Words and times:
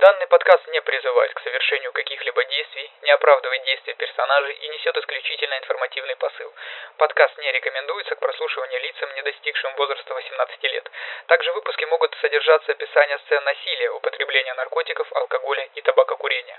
Данный 0.00 0.26
подкаст 0.26 0.66
не 0.72 0.80
призывает 0.80 1.34
к 1.34 1.40
совершению 1.40 1.92
каких-либо 1.92 2.42
действий, 2.46 2.90
не 3.02 3.10
оправдывает 3.10 3.62
действия 3.64 3.94
персонажей 3.94 4.54
и 4.54 4.68
несет 4.68 4.96
исключительно 4.96 5.58
информативный 5.58 6.16
посыл. 6.16 6.50
Подкаст 6.96 7.36
не 7.38 7.52
рекомендуется 7.52 8.14
к 8.14 8.20
прослушиванию 8.20 8.80
лицам, 8.80 9.08
не 9.14 9.22
достигшим 9.22 9.74
возраста 9.76 10.14
18 10.14 10.62
лет. 10.64 10.90
Также 11.26 11.52
в 11.52 11.54
выпуске 11.56 11.86
могут 11.86 12.14
содержаться 12.22 12.72
описания 12.72 13.18
сцен 13.26 13.44
насилия, 13.44 13.90
употребления 13.90 14.54
наркотиков, 14.54 15.12
алкоголя 15.12 15.68
и 15.74 15.82
табакокурения. 15.82 16.58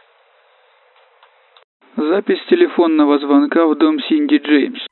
Запись 1.98 2.46
телефонного 2.50 3.18
звонка 3.18 3.66
в 3.66 3.76
дом 3.76 4.00
Синди 4.02 4.38
Джеймс. 4.38 4.86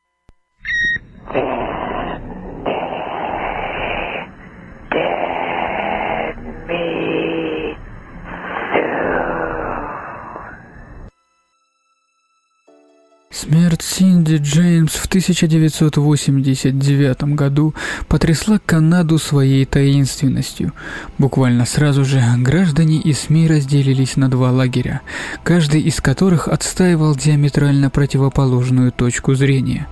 Смерть 13.42 13.82
Синди 13.82 14.36
Джеймс 14.36 14.94
в 14.94 15.08
1989 15.08 17.24
году 17.34 17.74
потрясла 18.08 18.60
Канаду 18.64 19.18
своей 19.18 19.66
таинственностью. 19.66 20.74
Буквально 21.18 21.66
сразу 21.66 22.06
же 22.06 22.22
граждане 22.38 22.98
и 22.98 23.14
СМИ 23.14 23.48
разделились 23.48 24.16
на 24.16 24.30
два 24.30 24.52
лагеря, 24.52 25.02
каждый 25.44 25.82
из 25.82 26.02
которых 26.02 26.50
отстаивал 26.50 27.16
диаметрально 27.16 27.90
противоположную 27.90 28.92
точку 28.92 29.34
зрения. 29.34 29.88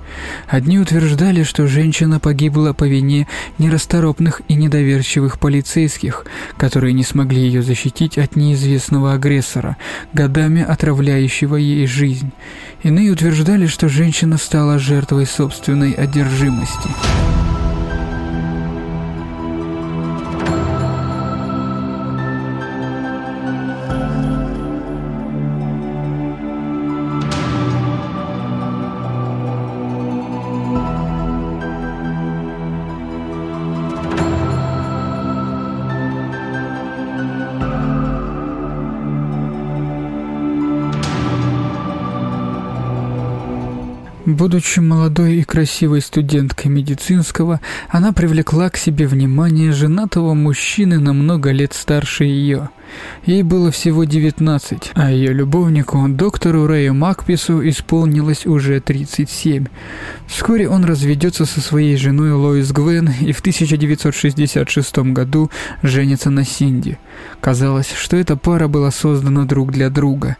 Одни 0.47 0.77
утверждали, 0.77 1.41
что 1.41 1.65
женщина 1.65 2.19
погибла 2.19 2.73
по 2.73 2.83
вине 2.83 3.27
нерасторопных 3.57 4.43
и 4.47 4.53
недоверчивых 4.53 5.39
полицейских, 5.39 6.27
которые 6.55 6.93
не 6.93 7.03
смогли 7.03 7.41
ее 7.41 7.63
защитить 7.63 8.19
от 8.19 8.35
неизвестного 8.35 9.13
агрессора, 9.13 9.75
годами 10.13 10.61
отравляющего 10.61 11.55
ей 11.55 11.87
жизнь. 11.87 12.31
Иные 12.81 13.11
утверждали, 13.11 13.67
что 13.67 13.89
женщина 13.89 14.37
стала 14.37 14.79
жертвой 14.79 15.25
собственной 15.25 15.91
одержимости. 15.91 16.89
Будучи 44.39 44.79
молодой 44.79 45.39
и 45.39 45.43
красивой 45.43 45.99
студенткой 45.99 46.71
медицинского, 46.71 47.59
она 47.89 48.13
привлекла 48.13 48.69
к 48.69 48.77
себе 48.77 49.05
внимание 49.05 49.73
женатого 49.73 50.33
мужчины 50.33 50.97
намного 50.97 51.51
лет 51.51 51.73
старше 51.73 52.23
ее. 52.23 52.69
Ей 53.25 53.43
было 53.43 53.71
всего 53.71 54.03
19, 54.03 54.91
а 54.95 55.11
ее 55.11 55.33
любовнику, 55.33 56.05
доктору 56.07 56.67
Рэю 56.67 56.93
Макпису, 56.93 57.67
исполнилось 57.67 58.45
уже 58.45 58.79
37. 58.79 59.65
Вскоре 60.27 60.69
он 60.69 60.85
разведется 60.85 61.45
со 61.45 61.61
своей 61.61 61.97
женой 61.97 62.31
Лоис 62.31 62.71
Гвен 62.71 63.09
и 63.21 63.31
в 63.31 63.39
1966 63.39 64.97
году 64.99 65.49
женится 65.83 66.29
на 66.29 66.45
Синди. 66.45 66.97
Казалось, 67.41 67.91
что 67.93 68.17
эта 68.17 68.35
пара 68.35 68.67
была 68.67 68.91
создана 68.91 69.45
друг 69.45 69.71
для 69.71 69.89
друга. 69.89 70.37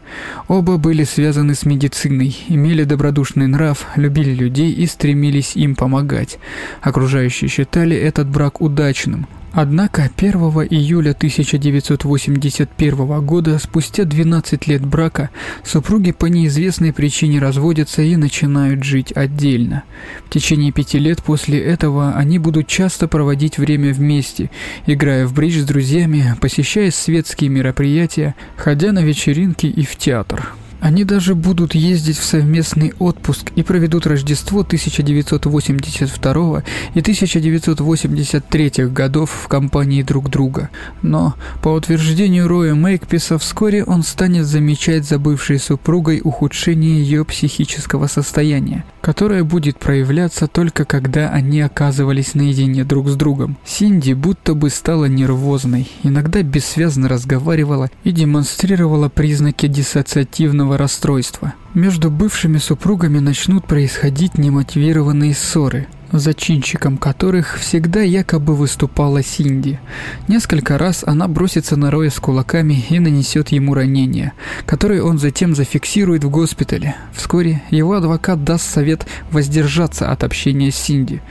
Оба 0.48 0.78
были 0.78 1.04
связаны 1.04 1.56
с 1.56 1.66
медициной, 1.66 2.36
имели 2.48 2.84
добродушный 2.84 3.48
нрав, 3.48 3.88
любили 3.96 4.34
людей 4.34 4.72
и 4.72 4.86
стремились 4.86 5.56
им 5.56 5.76
помогать. 5.76 6.40
Окружающие 6.82 7.50
считали 7.50 7.96
этот 7.96 8.28
брак 8.30 8.62
удачным, 8.62 9.28
Однако 9.62 10.10
1 10.16 10.32
июля 10.70 11.12
1981 11.12 13.26
года, 13.26 13.60
спустя 13.60 14.06
12 14.06 14.68
лет 14.68 14.86
брака, 14.86 15.32
супруги 15.66 16.14
по 16.14 16.28
неизвестной 16.28 16.94
причине 16.94 17.40
разводятся 17.40 18.02
и 18.02 18.16
начинают 18.16 18.86
жить 18.86 19.12
отдельно. 19.14 19.84
В 20.26 20.30
течение 20.30 20.72
пяти 20.72 20.98
лет 20.98 21.22
после 21.22 21.60
этого 21.60 22.14
они 22.14 22.40
будут 22.40 22.68
часто 22.68 23.10
проводить 23.10 23.58
время 23.58 23.94
вместе, 23.94 24.50
играя 24.86 25.28
в 25.28 25.34
бридж 25.34 25.60
с 25.60 25.66
друзьями, 25.66 26.38
посещая 26.40 26.90
светские 26.90 27.50
мероприятия, 27.50 28.36
ходя 28.56 28.94
на 28.94 29.00
вечеринки 29.00 29.66
и 29.66 29.84
в 29.84 29.98
театр. 29.98 30.54
Они 30.80 31.04
даже 31.04 31.36
будут 31.36 31.76
ездить 31.76 32.18
в 32.18 32.24
совместный 32.24 32.94
отпуск 33.00 33.52
и 33.56 33.64
проведут 33.64 34.08
Рождество 34.08 34.62
1982 34.62 36.64
и 36.94 37.00
1983 37.00 38.86
годов 38.86 39.32
в 39.32 39.48
компании 39.48 40.04
друг 40.04 40.30
друга. 40.30 40.70
Но, 41.02 41.36
по 41.62 41.70
утверждению 41.70 42.48
Роя 42.48 42.76
Мейкписа, 42.76 43.38
вскоре 43.38 43.84
он 43.84 44.04
станет 44.04 44.46
замечать 44.46 45.06
за 45.06 45.20
бывшей 45.20 45.60
супругой 45.60 46.22
ухудшение 46.24 47.04
ее 47.04 47.26
психического 47.26 48.08
состояния, 48.08 48.86
которое 49.02 49.44
будет 49.44 49.78
проявляться 49.78 50.48
только 50.48 50.86
когда 50.86 51.30
они 51.30 51.62
оказывались 51.62 52.36
наедине 52.36 52.86
друг 52.86 53.10
с 53.10 53.16
другом. 53.16 53.58
Синди 53.66 54.14
будто 54.14 54.54
бы 54.54 54.70
стала 54.70 55.06
нервозной, 55.06 55.90
иногда 56.04 56.42
бессвязно 56.42 57.10
разговаривала 57.10 57.90
и 58.04 58.12
демонстрировала 58.12 59.10
признаки 59.10 59.68
диссоциативного 59.68 60.69
расстройства. 60.78 61.54
Между 61.76 62.10
бывшими 62.10 62.58
супругами 62.58 63.20
начнут 63.20 63.68
происходить 63.68 64.40
немотивированные 64.40 65.36
ссоры, 65.36 65.88
зачинщиком 66.12 66.98
которых 66.98 67.60
всегда 67.60 68.02
якобы 68.02 68.56
выступала 68.56 69.22
Синди. 69.22 69.80
Несколько 70.28 70.80
раз 70.80 71.04
она 71.06 71.28
бросится 71.28 71.76
на 71.76 71.92
Роя 71.92 72.10
с 72.10 72.20
кулаками 72.20 72.84
и 72.90 72.98
нанесет 72.98 73.50
ему 73.50 73.76
ранение, 73.76 74.34
которое 74.66 75.04
он 75.04 75.20
затем 75.20 75.54
зафиксирует 75.54 76.24
в 76.24 76.32
госпитале. 76.32 76.96
Вскоре 77.14 77.62
его 77.70 77.94
адвокат 77.94 78.44
даст 78.44 78.66
совет 78.66 79.06
воздержаться 79.30 80.12
от 80.12 80.24
общения 80.24 80.72
с 80.72 80.76
Синди. 80.76 81.22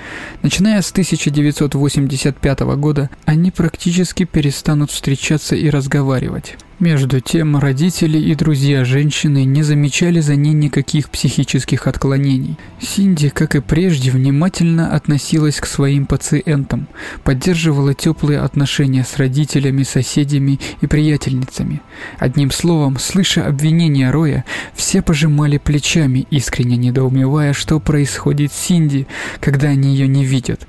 Начиная 0.43 0.83
с 0.83 0.93
1985 0.93 2.61
года, 2.77 3.11
они 3.25 3.51
практически 3.51 4.23
перестанут 4.23 4.93
встречаться 4.93 5.57
и 5.57 5.69
разговаривать. 5.69 6.57
Между 6.79 7.21
тем, 7.21 7.57
родители 7.57 8.19
и 8.19 8.37
друзья 8.37 8.85
женщины 8.85 9.45
не 9.45 9.65
замечали 9.65 10.21
за 10.29 10.37
ней 10.37 10.53
никаких 10.53 11.09
психических 11.09 11.87
отклонений. 11.87 12.59
Синди, 12.83 13.31
как 13.31 13.55
и 13.55 13.63
прежде, 13.63 14.11
внимательно 14.11 14.95
относилась 14.95 15.59
к 15.59 15.65
своим 15.65 16.05
пациентам, 16.05 16.87
поддерживала 17.25 17.95
теплые 17.95 18.41
отношения 18.41 19.05
с 19.05 19.17
родителями, 19.17 19.85
соседями 19.85 20.61
и 20.83 20.87
приятельницами. 20.87 21.81
Одним 22.19 22.51
словом, 22.51 22.99
слыша 22.99 23.47
обвинения 23.47 24.11
Роя, 24.11 24.45
все 24.75 25.01
пожимали 25.01 25.57
плечами, 25.57 26.27
искренне 26.31 26.77
недоумевая, 26.77 27.55
что 27.55 27.81
происходит 27.81 28.53
с 28.53 28.67
Синди, 28.67 29.07
когда 29.41 29.69
они 29.69 29.97
ее 29.97 30.09
не 30.09 30.27
видят. 30.27 30.69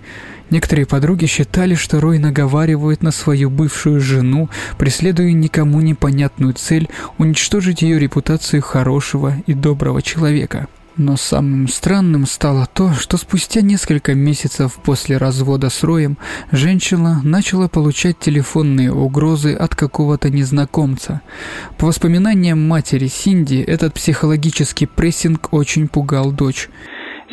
Некоторые 0.50 0.86
подруги 0.86 1.26
считали, 1.26 1.76
что 1.76 2.00
Рой 2.00 2.18
наговаривает 2.18 3.04
на 3.04 3.12
свою 3.12 3.50
бывшую 3.50 4.00
жену, 4.00 4.50
преследуя 4.78 5.32
никому 5.32 5.80
непонятную 5.82 6.54
цель 6.54 6.90
уничтожить 7.18 7.82
ее 7.82 8.00
репутацию 8.00 8.62
хорошего 8.62 9.34
и 9.46 9.54
доброго 9.54 10.02
человека. 10.02 10.68
Но 10.98 11.16
самым 11.16 11.70
странным 11.70 12.26
стало 12.26 12.66
то, 12.66 12.92
что 12.92 13.16
спустя 13.16 13.62
несколько 13.62 14.16
месяцев 14.16 14.78
после 14.84 15.16
развода 15.16 15.70
с 15.70 15.82
Роем 15.84 16.18
женщина 16.52 17.22
начала 17.24 17.70
получать 17.70 18.20
телефонные 18.20 18.92
угрозы 18.92 19.54
от 19.54 19.76
какого-то 19.76 20.30
незнакомца. 20.30 21.22
По 21.78 21.86
воспоминаниям 21.86 22.68
матери 22.68 23.06
Синди, 23.08 23.64
этот 23.66 23.94
психологический 23.94 24.88
прессинг 24.88 25.54
очень 25.54 25.88
пугал 25.88 26.34
дочь. 26.34 26.68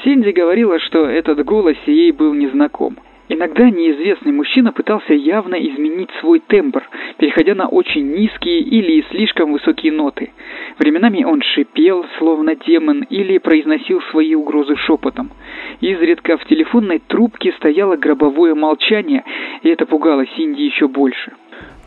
Синди 0.04 0.30
говорила, 0.30 0.78
что 0.78 1.08
этот 1.08 1.44
голос 1.44 1.76
ей 1.86 2.12
был 2.12 2.34
незнаком. 2.34 2.96
Иногда 3.28 3.68
неизвестный 3.68 4.32
мужчина 4.32 4.72
пытался 4.72 5.12
явно 5.12 5.56
изменить 5.56 6.10
свой 6.20 6.40
тембр, 6.40 6.82
переходя 7.18 7.54
на 7.54 7.66
очень 7.66 8.06
низкие 8.06 8.60
или 8.60 9.04
слишком 9.10 9.52
высокие 9.52 9.92
ноты. 9.92 10.30
Временами 10.78 11.24
он 11.24 11.42
шипел, 11.42 12.04
словно 12.18 12.54
демон, 12.54 13.02
или 13.02 13.38
произносил 13.38 14.00
свои 14.10 14.34
угрозы 14.34 14.76
шепотом. 14.76 15.32
Изредка 15.80 16.38
в 16.38 16.44
телефонной 16.46 17.00
трубке 17.00 17.52
стояло 17.58 17.96
гробовое 17.96 18.54
молчание, 18.54 19.24
и 19.62 19.68
это 19.68 19.86
пугало 19.86 20.24
Синди 20.36 20.62
еще 20.62 20.86
больше. 20.86 21.32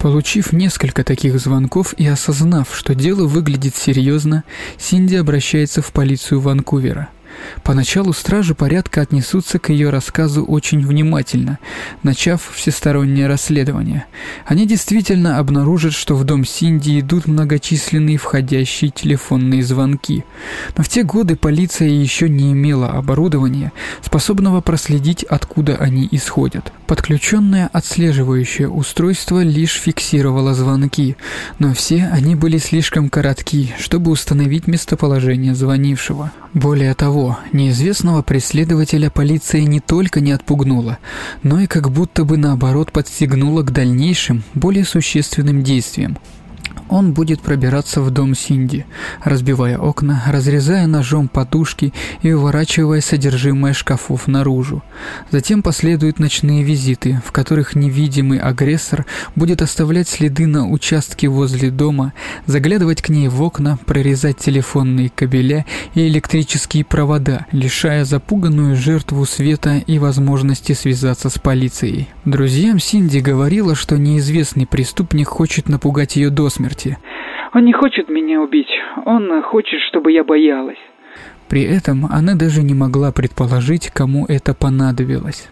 Получив 0.01 0.51
несколько 0.53 1.05
таких 1.05 1.33
звонков 1.33 1.93
и 1.97 2.07
осознав, 2.07 2.73
что 2.73 2.95
дело 2.95 3.27
выглядит 3.27 3.75
серьезно, 3.75 4.43
Синди 4.77 5.15
обращается 5.15 5.81
в 5.81 5.93
полицию 5.93 6.41
Ванкувера– 6.41 7.09
Поначалу 7.63 8.13
стражи 8.13 8.55
порядка 8.55 9.01
отнесутся 9.01 9.59
к 9.59 9.69
ее 9.69 9.89
рассказу 9.89 10.43
очень 10.43 10.85
внимательно, 10.85 11.59
начав 12.03 12.51
всестороннее 12.53 13.27
расследование. 13.27 14.05
Они 14.45 14.65
действительно 14.65 15.37
обнаружат, 15.37 15.93
что 15.93 16.15
в 16.15 16.23
дом 16.23 16.45
Синди 16.45 16.99
идут 16.99 17.27
многочисленные 17.27 18.17
входящие 18.17 18.91
телефонные 18.91 19.63
звонки. 19.63 20.23
Но 20.77 20.83
в 20.83 20.89
те 20.89 21.03
годы 21.03 21.35
полиция 21.35 21.89
еще 21.89 22.29
не 22.29 22.51
имела 22.51 22.91
оборудования, 22.91 23.71
способного 24.01 24.61
проследить, 24.61 25.23
откуда 25.23 25.75
они 25.75 26.07
исходят. 26.11 26.71
Подключенное 26.87 27.69
отслеживающее 27.71 28.67
устройство 28.67 29.43
лишь 29.43 29.73
фиксировало 29.73 30.53
звонки, 30.53 31.15
но 31.59 31.73
все 31.73 32.09
они 32.11 32.35
были 32.35 32.57
слишком 32.57 33.09
коротки, 33.09 33.73
чтобы 33.79 34.11
установить 34.11 34.67
местоположение 34.67 35.53
звонившего. 35.53 36.31
Более 36.53 36.95
того, 36.95 37.28
неизвестного 37.51 38.21
преследователя 38.21 39.09
полиция 39.09 39.63
не 39.63 39.79
только 39.79 40.21
не 40.21 40.31
отпугнула, 40.31 40.97
но 41.43 41.59
и 41.59 41.67
как 41.67 41.91
будто 41.91 42.23
бы 42.23 42.37
наоборот 42.37 42.91
подстегнула 42.91 43.63
к 43.63 43.71
дальнейшим, 43.71 44.43
более 44.53 44.85
существенным 44.85 45.63
действиям. 45.63 46.17
Он 46.89 47.13
будет 47.13 47.41
пробираться 47.41 48.01
в 48.01 48.09
дом 48.09 48.35
Синди, 48.35 48.85
разбивая 49.23 49.77
окна, 49.77 50.23
разрезая 50.27 50.87
ножом 50.87 51.27
подушки 51.27 51.93
и 52.23 52.31
выворачивая 52.31 52.99
содержимое 53.01 53.73
шкафов 53.73 54.27
наружу. 54.27 54.81
Затем 55.29 55.61
последуют 55.61 56.19
ночные 56.19 56.63
визиты, 56.63 57.21
в 57.25 57.31
которых 57.31 57.75
невидимый 57.75 58.39
агрессор 58.39 59.05
будет 59.35 59.61
оставлять 59.61 60.09
следы 60.09 60.47
на 60.47 60.67
участке 60.67 61.27
возле 61.27 61.69
дома, 61.69 62.13
заглядывать 62.47 63.03
к 63.03 63.09
ней 63.09 63.27
в 63.27 63.41
окна, 63.43 63.77
прорезать 63.85 64.37
телефонные 64.37 65.09
кабеля 65.09 65.65
и 65.93 66.07
электрические 66.07 66.83
провода, 66.85 67.45
лишая 67.51 68.03
запуганную 68.03 68.75
жертву 68.75 69.25
света 69.25 69.77
и 69.77 69.99
возможности 69.99 70.73
связаться 70.73 71.29
с 71.29 71.37
полицией. 71.37 72.09
Друзьям 72.25 72.79
Синди 72.79 73.19
говорила, 73.19 73.75
что 73.75 73.97
неизвестный 73.97 74.65
преступник 74.65 75.27
хочет 75.27 75.69
напугать 75.69 76.15
ее 76.15 76.31
до 76.31 76.49
смерти, 76.49 76.78
смерти. 76.79 76.97
Он 77.53 77.65
не 77.65 77.73
хочет 77.73 78.09
меня 78.09 78.41
убить, 78.41 78.69
он 79.05 79.41
хочет, 79.43 79.79
чтобы 79.89 80.11
я 80.11 80.23
боялась. 80.23 80.77
При 81.49 81.63
этом 81.63 82.05
она 82.05 82.35
даже 82.35 82.61
не 82.61 82.75
могла 82.75 83.11
предположить, 83.11 83.89
кому 83.89 84.25
это 84.27 84.53
понадобилось. 84.53 85.49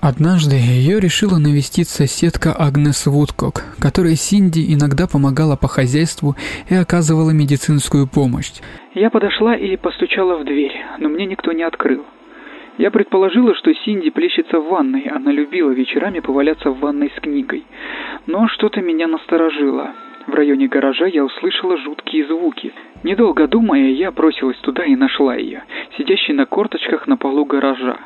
Однажды 0.00 0.54
ее 0.56 1.00
решила 1.00 1.38
навестить 1.38 1.88
соседка 1.88 2.54
Агнес 2.56 3.06
Вудкок, 3.06 3.64
которой 3.80 4.14
Синди 4.14 4.72
иногда 4.72 5.06
помогала 5.08 5.56
по 5.56 5.66
хозяйству 5.66 6.36
и 6.70 6.74
оказывала 6.74 7.30
медицинскую 7.30 8.06
помощь. 8.06 8.52
Я 8.94 9.10
подошла 9.10 9.56
и 9.56 9.76
постучала 9.76 10.38
в 10.38 10.44
дверь, 10.44 10.76
но 10.98 11.08
мне 11.08 11.26
никто 11.26 11.50
не 11.52 11.64
открыл. 11.64 12.04
Я 12.76 12.92
предположила, 12.92 13.56
что 13.56 13.74
Синди 13.74 14.10
плещется 14.10 14.60
в 14.60 14.68
ванной, 14.68 15.08
она 15.12 15.32
любила 15.32 15.70
вечерами 15.70 16.20
поваляться 16.20 16.70
в 16.70 16.78
ванной 16.78 17.10
с 17.16 17.20
книгой. 17.20 17.64
Но 18.26 18.46
что-то 18.46 18.80
меня 18.80 19.08
насторожило. 19.08 19.94
В 20.28 20.34
районе 20.34 20.68
гаража 20.68 21.06
я 21.06 21.24
услышала 21.24 21.78
жуткие 21.78 22.26
звуки. 22.26 22.74
Недолго 23.02 23.48
думая, 23.48 23.88
я 23.92 24.10
бросилась 24.10 24.58
туда 24.58 24.84
и 24.84 24.94
нашла 24.94 25.34
ее, 25.34 25.64
сидящей 25.96 26.34
на 26.34 26.44
корточках 26.44 27.06
на 27.06 27.16
полу 27.16 27.46
гаража. 27.46 27.96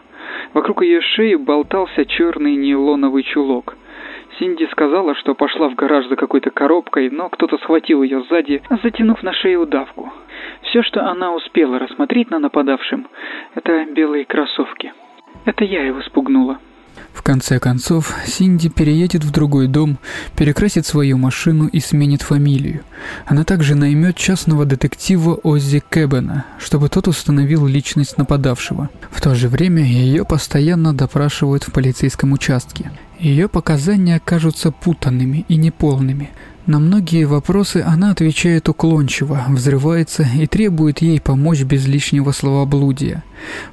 Вокруг 0.54 0.82
ее 0.82 1.00
шеи 1.00 1.34
болтался 1.34 2.06
черный 2.06 2.54
нейлоновый 2.54 3.24
чулок. 3.24 3.76
Синди 4.38 4.68
сказала, 4.70 5.16
что 5.16 5.34
пошла 5.34 5.68
в 5.68 5.74
гараж 5.74 6.06
за 6.06 6.14
какой-то 6.14 6.50
коробкой, 6.50 7.10
но 7.10 7.28
кто-то 7.28 7.58
схватил 7.58 8.04
ее 8.04 8.22
сзади, 8.30 8.62
затянув 8.84 9.20
на 9.24 9.32
шею 9.32 9.62
удавку. 9.62 10.12
Все, 10.62 10.82
что 10.84 11.04
она 11.04 11.34
успела 11.34 11.80
рассмотреть 11.80 12.30
на 12.30 12.38
нападавшем, 12.38 13.08
это 13.56 13.84
белые 13.86 14.26
кроссовки. 14.26 14.92
Это 15.44 15.64
я 15.64 15.84
его 15.84 16.00
спугнула. 16.02 16.60
В 17.22 17.24
конце 17.24 17.60
концов, 17.60 18.12
Синди 18.26 18.68
переедет 18.68 19.22
в 19.22 19.30
другой 19.30 19.68
дом, 19.68 20.00
перекрасит 20.36 20.86
свою 20.86 21.18
машину 21.18 21.68
и 21.68 21.78
сменит 21.78 22.20
фамилию. 22.20 22.80
Она 23.26 23.44
также 23.44 23.76
наймет 23.76 24.16
частного 24.16 24.64
детектива 24.64 25.34
Оззи 25.34 25.84
Кэббена, 25.88 26.46
чтобы 26.58 26.88
тот 26.88 27.06
установил 27.06 27.64
личность 27.64 28.18
нападавшего. 28.18 28.90
В 29.12 29.20
то 29.20 29.36
же 29.36 29.48
время 29.48 29.84
ее 29.84 30.24
постоянно 30.24 30.92
допрашивают 30.92 31.62
в 31.62 31.70
полицейском 31.70 32.32
участке. 32.32 32.90
Ее 33.20 33.46
показания 33.48 34.20
кажутся 34.24 34.72
путанными 34.72 35.44
и 35.46 35.54
неполными– 35.54 36.30
на 36.64 36.78
многие 36.78 37.24
вопросы 37.24 37.82
она 37.84 38.12
отвечает 38.12 38.68
уклончиво, 38.68 39.46
взрывается 39.48 40.22
и 40.22 40.46
требует 40.46 41.02
ей 41.02 41.20
помочь 41.20 41.62
без 41.62 41.88
лишнего 41.88 42.30
словоблудия. 42.30 43.24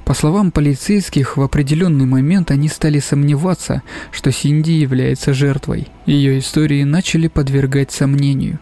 По 0.04 0.14
словам 0.14 0.50
полицейских, 0.50 1.36
в 1.36 1.42
определенный 1.42 2.06
момент 2.06 2.50
они 2.50 2.68
стали 2.68 2.98
сомневаться, 2.98 3.82
что 4.10 4.32
Синди 4.32 4.72
является 4.72 5.32
жертвой. 5.32 5.88
Ее 6.06 6.40
истории 6.40 6.82
начали 6.82 7.28
подвергать 7.28 7.92
сомнению. 7.92 8.58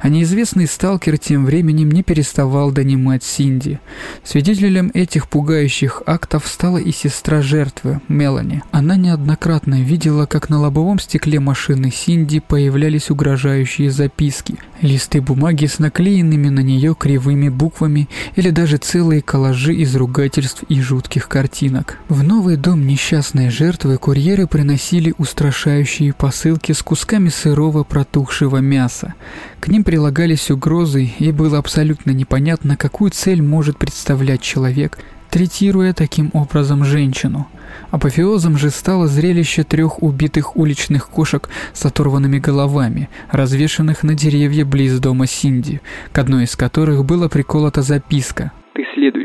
А 0.00 0.08
неизвестный 0.08 0.66
сталкер 0.66 1.18
тем 1.18 1.46
временем 1.46 1.90
не 1.90 2.02
переставал 2.02 2.70
донимать 2.70 3.24
Синди. 3.24 3.80
Свидетелем 4.22 4.90
этих 4.94 5.28
пугающих 5.28 6.02
актов 6.06 6.46
стала 6.46 6.78
и 6.78 6.92
сестра 6.92 7.42
жертвы, 7.42 8.00
Мелани. 8.08 8.62
Она 8.70 8.96
неоднократно 8.96 9.82
видела, 9.82 10.26
как 10.26 10.50
на 10.50 10.60
лобовом 10.60 10.98
стекле 10.98 11.40
машины 11.40 11.90
Синди 11.90 12.40
появлялись 12.40 13.10
угрожающие 13.10 13.90
записки, 13.90 14.56
листы 14.80 15.20
бумаги 15.20 15.66
с 15.66 15.78
наклеенными 15.78 16.48
на 16.48 16.60
нее 16.60 16.94
кривыми 16.94 17.48
буквами 17.48 18.08
или 18.36 18.50
даже 18.50 18.76
целые 18.76 19.22
коллажи 19.22 19.74
из 19.74 19.96
ругательств 19.96 20.43
и 20.68 20.80
жутких 20.80 21.28
картинок. 21.28 21.98
В 22.08 22.22
новый 22.22 22.56
дом 22.56 22.86
несчастной 22.86 23.50
жертвы 23.50 23.96
курьеры 23.98 24.46
приносили 24.46 25.14
устрашающие 25.18 26.12
посылки 26.12 26.72
с 26.72 26.82
кусками 26.82 27.28
сырого 27.28 27.84
протухшего 27.84 28.58
мяса. 28.58 29.14
К 29.60 29.68
ним 29.68 29.84
прилагались 29.84 30.50
угрозы, 30.50 31.10
и 31.18 31.32
было 31.32 31.58
абсолютно 31.58 32.10
непонятно, 32.10 32.76
какую 32.76 33.10
цель 33.10 33.42
может 33.42 33.78
представлять 33.78 34.42
человек, 34.42 34.98
третируя 35.30 35.92
таким 35.92 36.30
образом 36.32 36.84
женщину. 36.84 37.48
Апофеозом 37.90 38.56
же 38.56 38.70
стало 38.70 39.08
зрелище 39.08 39.64
трех 39.64 40.02
убитых 40.02 40.56
уличных 40.56 41.08
кошек 41.08 41.48
с 41.72 41.84
оторванными 41.84 42.38
головами, 42.38 43.08
развешанных 43.30 44.02
на 44.02 44.14
деревья 44.14 44.64
близ 44.64 44.98
дома 45.00 45.26
Синди, 45.26 45.80
к 46.12 46.18
одной 46.18 46.44
из 46.44 46.54
которых 46.54 47.04
была 47.04 47.28
приколота 47.28 47.82
записка 47.82 48.52
«Ты 48.74 48.84
следующая». 48.94 49.23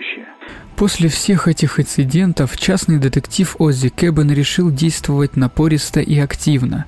После 0.79 1.09
всех 1.09 1.49
этих 1.49 1.77
инцидентов 1.77 2.55
частный 2.55 2.99
детектив 2.99 3.53
Оззи 3.59 3.89
Кэббен 3.89 4.31
решил 4.31 4.71
действовать 4.71 5.35
напористо 5.35 5.99
и 5.99 6.17
активно. 6.17 6.85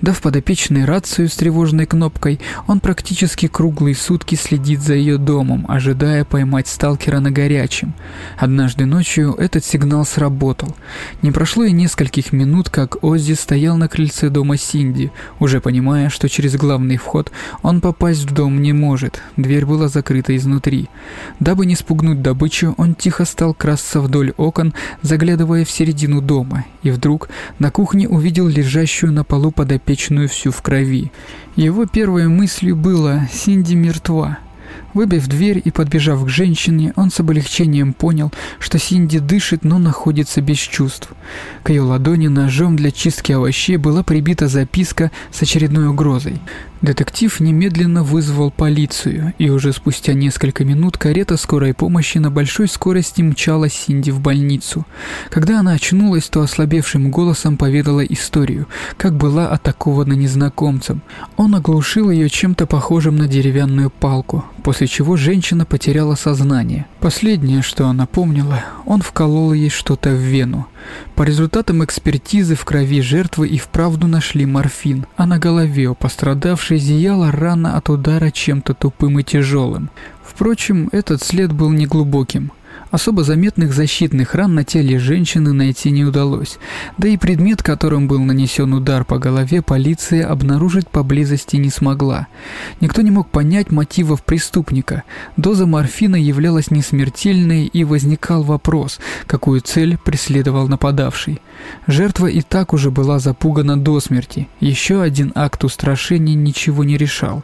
Дав 0.00 0.22
подопечной 0.22 0.84
рацию 0.84 1.28
с 1.28 1.34
тревожной 1.34 1.86
кнопкой, 1.86 2.38
он 2.68 2.78
практически 2.78 3.48
круглые 3.48 3.96
сутки 3.96 4.36
следит 4.36 4.80
за 4.80 4.94
ее 4.94 5.18
домом, 5.18 5.66
ожидая 5.68 6.24
поймать 6.24 6.68
сталкера 6.68 7.18
на 7.18 7.32
горячем. 7.32 7.94
Однажды 8.38 8.86
ночью 8.86 9.34
этот 9.36 9.64
сигнал 9.64 10.06
сработал. 10.06 10.76
Не 11.20 11.32
прошло 11.32 11.64
и 11.64 11.72
нескольких 11.72 12.32
минут, 12.32 12.70
как 12.70 13.02
Оззи 13.02 13.32
стоял 13.32 13.76
на 13.76 13.88
крыльце 13.88 14.28
дома 14.28 14.56
Синди, 14.56 15.10
уже 15.40 15.60
понимая, 15.60 16.10
что 16.10 16.28
через 16.28 16.54
главный 16.54 16.96
вход 16.96 17.32
он 17.62 17.80
попасть 17.80 18.22
в 18.22 18.32
дом 18.32 18.62
не 18.62 18.72
может, 18.72 19.20
дверь 19.36 19.66
была 19.66 19.88
закрыта 19.88 20.36
изнутри. 20.36 20.88
Дабы 21.40 21.66
не 21.66 21.74
спугнуть 21.74 22.22
добычу, 22.22 22.76
он 22.78 22.94
тихо 22.94 23.24
стал 23.32 23.54
красться 23.54 24.00
вдоль 24.00 24.34
окон, 24.36 24.74
заглядывая 25.00 25.64
в 25.64 25.70
середину 25.70 26.20
дома, 26.20 26.66
и 26.82 26.90
вдруг 26.90 27.30
на 27.58 27.70
кухне 27.70 28.06
увидел 28.06 28.46
лежащую 28.46 29.10
на 29.12 29.24
полу 29.24 29.50
подопечную 29.50 30.28
всю 30.28 30.50
в 30.50 30.60
крови. 30.60 31.10
Его 31.56 31.86
первой 31.86 32.28
мыслью 32.28 32.76
было 32.76 33.28
«Синди 33.32 33.74
мертва». 33.74 34.38
Выбив 34.94 35.26
дверь 35.26 35.62
и 35.64 35.70
подбежав 35.70 36.22
к 36.24 36.28
женщине, 36.28 36.92
он 36.96 37.10
с 37.10 37.20
облегчением 37.20 37.94
понял, 37.94 38.30
что 38.58 38.78
Синди 38.78 39.18
дышит, 39.18 39.64
но 39.64 39.78
находится 39.78 40.42
без 40.42 40.58
чувств. 40.58 41.08
К 41.62 41.70
ее 41.70 41.80
ладони 41.80 42.28
ножом 42.28 42.76
для 42.76 42.90
чистки 42.90 43.32
овощей 43.32 43.78
была 43.78 44.02
прибита 44.02 44.48
записка 44.48 45.10
с 45.30 45.40
очередной 45.40 45.88
угрозой. 45.88 46.40
Детектив 46.82 47.38
немедленно 47.38 48.02
вызвал 48.02 48.50
полицию, 48.50 49.34
и 49.38 49.48
уже 49.50 49.72
спустя 49.72 50.14
несколько 50.14 50.64
минут 50.64 50.98
карета 50.98 51.36
скорой 51.36 51.74
помощи 51.74 52.18
на 52.18 52.28
большой 52.28 52.66
скорости 52.66 53.22
мчала 53.22 53.68
Синди 53.68 54.10
в 54.10 54.18
больницу. 54.18 54.84
Когда 55.30 55.60
она 55.60 55.74
очнулась, 55.74 56.28
то 56.28 56.40
ослабевшим 56.40 57.12
голосом 57.12 57.56
поведала 57.56 58.04
историю, 58.04 58.66
как 58.96 59.14
была 59.14 59.46
атакована 59.48 60.14
незнакомцем. 60.14 61.02
Он 61.36 61.54
оглушил 61.54 62.10
ее 62.10 62.28
чем-то 62.28 62.66
похожим 62.66 63.14
на 63.14 63.28
деревянную 63.28 63.88
палку, 63.88 64.44
после 64.64 64.88
чего 64.88 65.16
женщина 65.16 65.64
потеряла 65.64 66.16
сознание. 66.16 66.86
Последнее, 67.02 67.62
что 67.62 67.88
она 67.88 68.06
помнила, 68.06 68.60
он 68.86 69.02
вколол 69.02 69.52
ей 69.52 69.70
что-то 69.70 70.10
в 70.10 70.20
вену. 70.20 70.68
По 71.16 71.24
результатам 71.24 71.84
экспертизы 71.84 72.54
в 72.54 72.64
крови 72.64 73.00
жертвы 73.00 73.48
и 73.48 73.58
вправду 73.58 74.06
нашли 74.06 74.46
морфин, 74.46 75.06
а 75.16 75.26
на 75.26 75.40
голове 75.40 75.88
у 75.88 75.96
пострадавшей 75.96 76.78
зияла 76.78 77.32
рана 77.32 77.76
от 77.76 77.90
удара 77.90 78.30
чем-то 78.30 78.74
тупым 78.74 79.18
и 79.18 79.24
тяжелым. 79.24 79.90
Впрочем, 80.24 80.90
этот 80.92 81.24
след 81.24 81.52
был 81.52 81.72
неглубоким. 81.72 82.52
Особо 82.92 83.24
заметных 83.24 83.72
защитных 83.72 84.34
ран 84.34 84.54
на 84.54 84.64
теле 84.64 84.98
женщины 84.98 85.54
найти 85.54 85.90
не 85.90 86.04
удалось, 86.04 86.58
да 86.98 87.08
и 87.08 87.16
предмет, 87.16 87.62
которым 87.62 88.06
был 88.06 88.20
нанесен 88.20 88.74
удар 88.74 89.06
по 89.06 89.18
голове, 89.18 89.62
полиция 89.62 90.26
обнаружить 90.28 90.88
поблизости 90.88 91.56
не 91.56 91.70
смогла. 91.70 92.26
Никто 92.82 93.00
не 93.00 93.10
мог 93.10 93.30
понять 93.30 93.70
мотивов 93.70 94.22
преступника. 94.22 95.04
Доза 95.38 95.64
морфина 95.64 96.16
являлась 96.16 96.70
несмертельной 96.70 97.64
и 97.64 97.82
возникал 97.82 98.42
вопрос, 98.42 99.00
какую 99.26 99.62
цель 99.62 99.96
преследовал 99.96 100.68
нападавший. 100.68 101.40
Жертва 101.86 102.26
и 102.26 102.42
так 102.42 102.74
уже 102.74 102.90
была 102.90 103.18
запугана 103.18 103.78
до 103.78 104.00
смерти. 104.00 104.48
Еще 104.60 105.00
один 105.00 105.32
акт 105.34 105.64
устрашения 105.64 106.34
ничего 106.34 106.84
не 106.84 106.98
решал. 106.98 107.42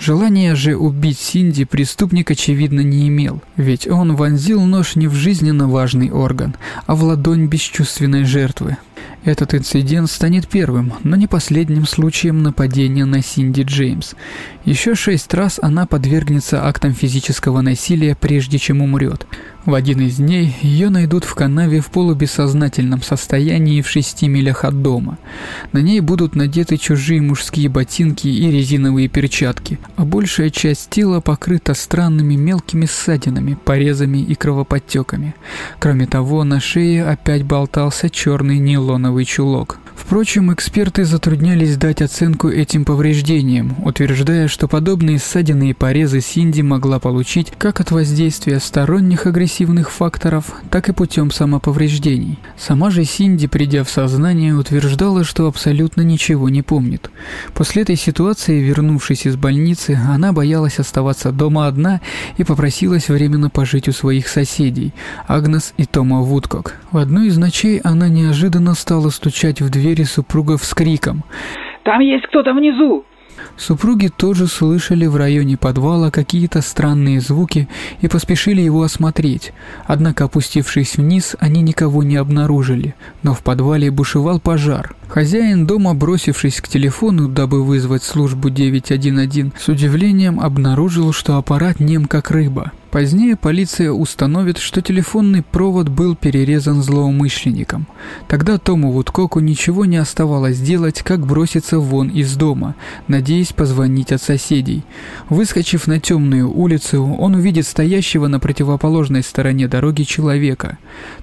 Желание 0.00 0.56
же 0.56 0.74
убить 0.74 1.20
Синди 1.20 1.64
преступник 1.64 2.32
очевидно 2.32 2.80
не 2.80 3.06
имел, 3.06 3.40
ведь 3.56 3.86
он 3.86 4.16
вонзил 4.16 4.62
нож 4.62 4.79
нож 4.80 4.96
не 4.96 5.08
в 5.08 5.14
жизненно 5.14 5.68
важный 5.68 6.10
орган, 6.10 6.54
а 6.86 6.94
в 6.94 7.04
ладонь 7.04 7.48
бесчувственной 7.48 8.24
жертвы. 8.24 8.78
Этот 9.22 9.54
инцидент 9.54 10.10
станет 10.10 10.48
первым, 10.48 10.94
но 11.04 11.14
не 11.14 11.26
последним 11.26 11.86
случаем 11.86 12.42
нападения 12.42 13.04
на 13.04 13.22
Синди 13.22 13.62
Джеймс. 13.62 14.14
Еще 14.64 14.94
шесть 14.94 15.34
раз 15.34 15.58
она 15.60 15.84
подвергнется 15.86 16.66
актам 16.66 16.94
физического 16.94 17.60
насилия, 17.60 18.14
прежде 18.14 18.58
чем 18.58 18.80
умрет. 18.80 19.26
В 19.66 19.74
один 19.74 20.00
из 20.00 20.16
дней 20.16 20.56
ее 20.62 20.88
найдут 20.88 21.24
в 21.24 21.34
канаве 21.34 21.80
в 21.80 21.90
полубессознательном 21.90 23.02
состоянии 23.02 23.82
в 23.82 23.88
шести 23.88 24.26
милях 24.26 24.64
от 24.64 24.80
дома. 24.80 25.18
На 25.72 25.80
ней 25.80 26.00
будут 26.00 26.34
надеты 26.34 26.78
чужие 26.78 27.20
мужские 27.20 27.68
ботинки 27.68 28.26
и 28.26 28.50
резиновые 28.50 29.08
перчатки, 29.08 29.78
а 29.96 30.06
большая 30.06 30.48
часть 30.48 30.88
тела 30.88 31.20
покрыта 31.20 31.74
странными 31.74 32.36
мелкими 32.36 32.86
ссадинами, 32.86 33.58
порезами 33.62 34.18
и 34.18 34.34
кровоподтеками. 34.34 35.34
Кроме 35.78 36.06
того, 36.06 36.42
на 36.44 36.58
шее 36.58 37.04
опять 37.04 37.42
болтался 37.42 38.08
черный 38.08 38.58
нейлоновый 38.90 39.24
чулок. 39.24 39.78
Впрочем, 40.02 40.52
эксперты 40.52 41.04
затруднялись 41.04 41.76
дать 41.76 42.02
оценку 42.02 42.48
этим 42.48 42.84
повреждениям, 42.84 43.76
утверждая, 43.84 44.48
что 44.48 44.66
подобные 44.66 45.20
ссадины 45.20 45.70
и 45.70 45.72
порезы 45.72 46.20
Синди 46.20 46.62
могла 46.62 46.98
получить 46.98 47.52
как 47.58 47.80
от 47.80 47.92
воздействия 47.92 48.58
сторонних 48.58 49.26
агрессивных 49.26 49.92
факторов, 49.92 50.54
так 50.68 50.88
и 50.88 50.92
путем 50.92 51.30
самоповреждений. 51.30 52.40
Сама 52.58 52.90
же 52.90 53.04
Синди, 53.04 53.46
придя 53.46 53.84
в 53.84 53.90
сознание, 53.90 54.54
утверждала, 54.54 55.22
что 55.22 55.46
абсолютно 55.46 56.00
ничего 56.00 56.48
не 56.48 56.62
помнит. 56.62 57.08
После 57.54 57.82
этой 57.82 57.96
ситуации, 57.96 58.58
вернувшись 58.58 59.26
из 59.26 59.36
больницы, 59.36 60.00
она 60.08 60.32
боялась 60.32 60.80
оставаться 60.80 61.30
дома 61.30 61.68
одна 61.68 62.00
и 62.36 62.42
попросилась 62.42 63.10
временно 63.10 63.48
пожить 63.48 63.86
у 63.86 63.92
своих 63.92 64.26
соседей, 64.26 64.92
Агнес 65.28 65.72
и 65.76 65.84
Тома 65.84 66.22
Вудкок. 66.22 66.74
В 66.90 66.96
одну 66.96 67.22
из 67.22 67.36
ночей 67.36 67.78
она 67.84 68.08
неожиданно 68.08 68.74
стала 68.74 69.10
стучать 69.10 69.60
в 69.60 69.68
дверь 69.70 69.89
двери 69.90 70.04
супругов 70.04 70.64
с 70.64 70.72
криком 70.72 71.24
«Там 71.84 72.00
есть 72.00 72.26
кто-то 72.26 72.52
внизу!». 72.52 73.04
Супруги 73.56 74.08
тоже 74.08 74.46
слышали 74.46 75.06
в 75.06 75.16
районе 75.16 75.56
подвала 75.56 76.10
какие-то 76.10 76.60
странные 76.60 77.20
звуки 77.20 77.68
и 78.00 78.06
поспешили 78.08 78.60
его 78.60 78.82
осмотреть. 78.82 79.52
Однако, 79.86 80.24
опустившись 80.24 80.96
вниз, 80.96 81.36
они 81.40 81.62
никого 81.62 82.02
не 82.02 82.16
обнаружили, 82.16 82.94
но 83.22 83.34
в 83.34 83.42
подвале 83.42 83.90
бушевал 83.90 84.38
пожар. 84.40 84.94
Хозяин 85.10 85.66
дома, 85.66 85.92
бросившись 85.92 86.60
к 86.60 86.68
телефону, 86.68 87.26
дабы 87.26 87.64
вызвать 87.64 88.04
службу 88.04 88.48
911, 88.48 89.52
с 89.58 89.68
удивлением 89.68 90.38
обнаружил, 90.38 91.12
что 91.12 91.36
аппарат 91.36 91.80
нем 91.80 92.04
как 92.04 92.30
рыба. 92.30 92.70
Позднее 92.90 93.36
полиция 93.36 93.92
установит, 93.92 94.58
что 94.58 94.82
телефонный 94.82 95.42
провод 95.42 95.88
был 95.88 96.16
перерезан 96.16 96.82
злоумышленником. 96.82 97.86
Тогда 98.26 98.58
Тому 98.58 98.90
Вудкоку 98.90 99.38
ничего 99.38 99.84
не 99.84 99.96
оставалось 99.96 100.58
делать, 100.58 101.02
как 101.02 101.24
броситься 101.24 101.78
вон 101.78 102.08
из 102.08 102.34
дома, 102.34 102.74
надеясь 103.06 103.52
позвонить 103.52 104.10
от 104.10 104.20
соседей. 104.20 104.82
Выскочив 105.28 105.86
на 105.86 106.00
темную 106.00 106.52
улицу, 106.52 107.04
он 107.04 107.36
увидит 107.36 107.66
стоящего 107.66 108.26
на 108.26 108.40
противоположной 108.40 109.22
стороне 109.22 109.68
дороги 109.68 110.02
человека. 110.02 110.78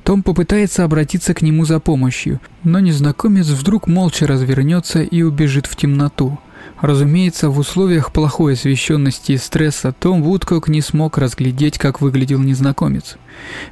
Том 0.05 0.23
попытается 0.23 0.85
обратиться 0.85 1.33
к 1.33 1.41
нему 1.41 1.65
за 1.65 1.81
помощью, 1.81 2.39
но 2.63 2.79
незнакомец 2.79 3.47
вдруг 3.47 3.76
молча 3.85 4.25
развернется 4.25 5.03
и 5.03 5.21
убежит 5.21 5.67
в 5.67 5.75
темноту. 5.75 6.39
Разумеется, 6.81 7.49
в 7.49 7.57
условиях 7.57 8.11
плохой 8.11 8.53
освещенности 8.53 9.33
и 9.33 9.37
стресса 9.37 9.91
Том 9.91 10.23
Вудкок 10.23 10.67
не 10.67 10.81
смог 10.81 11.17
разглядеть, 11.17 11.77
как 11.77 12.01
выглядел 12.01 12.39
незнакомец. 12.39 13.17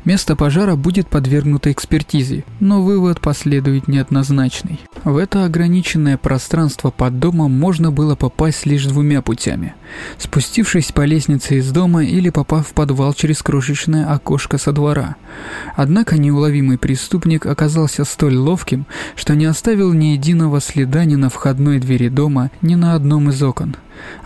Место 0.03 0.35
пожара 0.35 0.75
будет 0.75 1.07
подвергнуто 1.07 1.71
экспертизе, 1.71 2.43
но 2.59 2.81
вывод 2.81 3.19
последует 3.19 3.87
неоднозначный. 3.87 4.79
В 5.03 5.17
это 5.17 5.45
ограниченное 5.45 6.17
пространство 6.17 6.91
под 6.91 7.19
домом 7.19 7.51
можно 7.51 7.91
было 7.91 8.15
попасть 8.15 8.65
лишь 8.65 8.85
двумя 8.85 9.21
путями. 9.21 9.73
Спустившись 10.17 10.91
по 10.91 11.05
лестнице 11.05 11.57
из 11.57 11.71
дома 11.71 12.03
или 12.03 12.29
попав 12.29 12.67
в 12.67 12.73
подвал 12.73 13.13
через 13.13 13.41
крошечное 13.41 14.11
окошко 14.11 14.57
со 14.57 14.71
двора. 14.71 15.15
Однако 15.75 16.17
неуловимый 16.17 16.77
преступник 16.77 17.45
оказался 17.45 18.03
столь 18.03 18.37
ловким, 18.37 18.85
что 19.15 19.35
не 19.35 19.45
оставил 19.45 19.93
ни 19.93 20.07
единого 20.07 20.61
следа 20.61 21.05
ни 21.05 21.15
на 21.15 21.29
входной 21.29 21.79
двери 21.79 22.09
дома, 22.09 22.51
ни 22.61 22.74
на 22.75 22.95
одном 22.95 23.29
из 23.29 23.41
окон. 23.41 23.75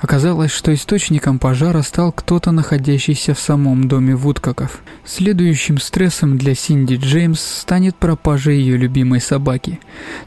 Оказалось, 0.02 0.52
что 0.52 0.74
источником 0.74 1.40
пожара 1.40 1.82
стал 1.82 2.12
кто-то, 2.12 2.52
находящийся 2.52 3.34
в 3.34 3.40
самом 3.40 3.88
доме 3.88 4.16
Вудкоков. 4.16 4.82
Следующим 5.06 5.78
стрессом 5.80 6.38
для 6.38 6.56
Синди 6.56 6.96
Джеймс 6.96 7.40
станет 7.40 7.96
пропажа 7.96 8.52
ее 8.52 8.78
любимой 8.78 9.20
собаки. 9.20 9.80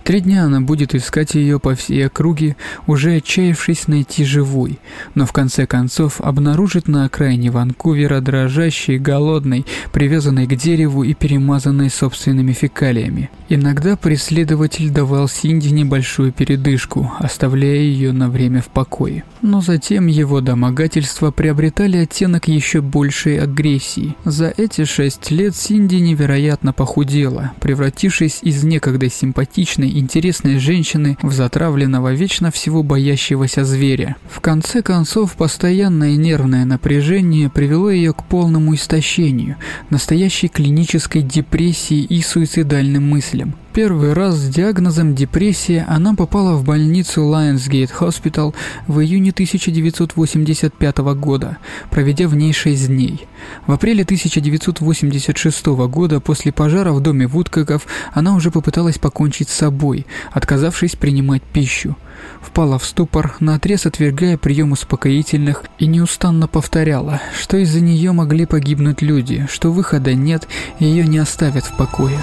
Три 0.05 0.21
дня 0.21 0.45
она 0.45 0.61
будет 0.61 0.95
искать 0.95 1.35
ее 1.35 1.59
по 1.59 1.75
всей 1.75 2.07
округе, 2.07 2.57
уже 2.87 3.17
отчаявшись 3.17 3.89
найти 3.89 4.25
живой, 4.25 4.79
но 5.15 5.25
в 5.25 5.33
конце 5.33 5.67
концов 5.67 6.21
обнаружит 6.21 6.89
на 6.89 7.05
окраине 7.05 7.51
Ванкувера 7.51 8.21
дрожащей, 8.21 8.99
голодной, 8.99 9.65
привязанной 9.93 10.47
к 10.47 10.55
дереву 10.57 11.03
и 11.03 11.15
перемазанной 11.15 11.91
собственными 11.91 12.53
фекалиями. 12.53 13.31
Иногда 13.49 13.97
преследователь 13.97 14.91
давал 14.91 15.29
Синди 15.29 15.69
небольшую 15.69 16.33
передышку, 16.33 17.13
оставляя 17.19 17.77
ее 17.77 18.13
на 18.13 18.29
время 18.29 18.63
в 18.63 18.69
покое. 18.69 19.25
Но 19.43 19.61
затем 19.61 20.07
его 20.07 20.41
домогательства 20.41 21.33
приобретали 21.33 21.97
оттенок 21.97 22.47
еще 22.47 22.81
большей 22.81 23.39
агрессии. 23.39 24.15
За 24.25 24.55
эти 24.57 24.85
шесть 24.85 25.33
лет 25.33 25.57
Синди 25.57 25.97
невероятно 25.97 26.73
похудела, 26.73 27.53
превратившись 27.61 28.39
из 28.43 28.63
некогда 28.63 29.11
симпатичной, 29.11 29.99
интересной 29.99 30.59
женщины 30.59 31.19
в 31.23 31.33
затравленного, 31.33 32.13
вечно 32.15 32.53
всего 32.53 32.85
боящегося 32.85 33.65
зверя. 33.65 34.17
В 34.31 34.41
конце 34.41 34.81
концов, 34.81 35.35
постоянное 35.35 36.17
нервное 36.17 36.65
напряжение 36.65 37.51
привело 37.51 37.91
ее 37.91 38.13
к 38.13 38.23
полному 38.23 38.75
истощению, 38.77 39.57
настоящей 39.91 40.49
клинической 40.49 41.23
депрессии 41.23 41.99
и 41.99 42.23
суицидальным 42.23 43.11
мыслям. 43.11 43.55
Первый 43.73 44.13
раз 44.13 44.35
с 44.35 44.49
диагнозом 44.51 45.15
депрессия 45.15 45.87
она 45.89 46.15
попала 46.15 46.57
в 46.57 46.65
больницу 46.65 47.23
Lionsgate 47.23 47.91
Hospital 48.01 48.55
в 48.87 49.01
июне 49.01 49.31
1985 49.31 50.99
года, 50.99 51.57
проведя 51.91 52.29
в 52.29 52.37
ней 52.37 52.53
6 52.53 52.89
дней. 52.89 53.27
В 53.67 53.73
апреле 53.73 54.03
1986 54.03 55.67
года 55.89 56.21
после 56.21 56.53
пожара 56.53 56.93
в 56.93 57.01
доме 57.01 57.27
Вудкоков 57.27 57.87
она 58.13 58.35
уже 58.35 58.51
попыталась 58.51 58.99
покончить 58.99 59.49
с 59.49 59.55
собой, 59.55 60.07
отказавшись 60.33 60.95
принимать 60.97 61.43
пищу. 61.43 61.97
Впала 62.43 62.79
в 62.79 62.85
ступор, 62.85 63.37
наотрез 63.41 63.87
отвергая 63.87 64.37
прием 64.37 64.73
успокоительных 64.73 65.65
и 65.79 65.87
неустанно 65.87 66.47
повторяла, 66.47 67.23
что 67.41 67.57
из-за 67.57 67.81
нее 67.81 68.13
могли 68.13 68.45
погибнуть 68.45 69.01
люди, 69.01 69.47
что 69.51 69.73
выхода 69.73 70.13
нет 70.13 70.47
и 70.79 70.85
ее 70.85 71.07
не 71.07 71.17
оставят 71.17 71.65
в 71.65 71.75
покое. 71.79 72.19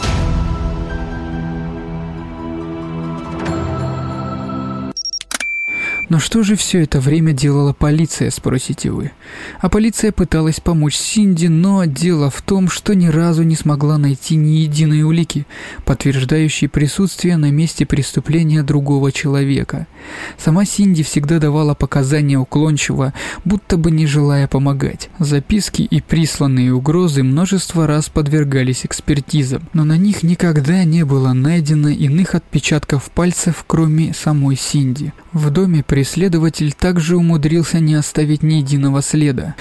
Но 6.10 6.18
что 6.18 6.42
же 6.42 6.56
все 6.56 6.82
это 6.82 7.00
время 7.00 7.34
делала 7.34 7.72
полиция, 7.72 8.32
спросите 8.32 8.90
вы? 8.90 9.12
А 9.60 9.70
полиция 9.70 10.12
пыталась 10.12 10.60
помочь 10.60 10.96
Синди, 10.96 11.46
но 11.46 11.86
дело 11.86 12.32
в 12.32 12.42
том, 12.42 12.68
что 12.68 12.96
ни 12.96 13.08
разу 13.08 13.44
не 13.44 13.56
смогла 13.56 14.00
найти 14.00 14.36
ни 14.36 14.58
единой 14.58 15.04
улики, 15.04 15.46
подтверждающей 15.86 16.68
присутствие 16.68 17.38
на 17.38 17.52
месте 17.52 17.86
преступления 17.86 18.64
другого 18.64 19.12
человека. 19.12 19.86
Сама 20.38 20.66
Синди 20.66 21.04
всегда 21.04 21.38
давала 21.38 21.76
показания 21.76 22.40
уклончиво, 22.40 23.14
будто 23.46 23.78
бы 23.78 23.92
не 23.92 24.08
желая 24.08 24.48
помогать. 24.48 25.10
Записки 25.20 25.84
и 25.84 26.02
присланные 26.02 26.74
угрозы 26.74 27.22
множество 27.22 27.86
раз 27.86 28.10
подвергались 28.10 28.84
экспертизам, 28.84 29.70
но 29.74 29.86
на 29.86 29.98
них 29.98 30.24
никогда 30.24 30.84
не 30.86 31.06
было 31.06 31.34
найдено 31.34 31.90
иных 31.90 32.34
отпечатков 32.34 33.12
пальцев, 33.12 33.64
кроме 33.68 34.14
самой 34.16 34.56
Синди. 34.56 35.14
В 35.34 35.52
доме 35.52 35.84
преследователь 35.84 36.74
также 36.74 37.16
умудрился 37.16 37.80
не 37.80 37.94
оставить 37.94 38.42
ни 38.42 38.56
единого 38.56 39.02
следа. 39.04 39.56